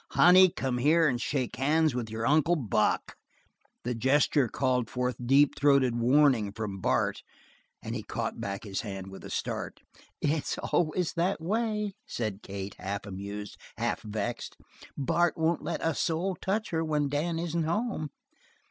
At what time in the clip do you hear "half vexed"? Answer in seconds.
13.77-14.57